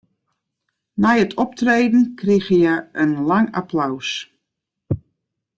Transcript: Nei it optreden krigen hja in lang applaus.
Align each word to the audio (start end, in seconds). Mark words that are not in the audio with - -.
Nei 1.01 1.17
it 1.23 1.37
optreden 1.43 2.03
krigen 2.19 2.41
hja 2.61 2.75
in 3.01 3.11
lang 3.29 3.47
applaus. 3.61 4.09